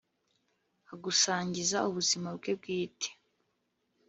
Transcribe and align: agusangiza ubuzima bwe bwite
agusangiza 0.93 1.77
ubuzima 1.89 2.29
bwe 2.37 2.51
bwite 2.59 3.09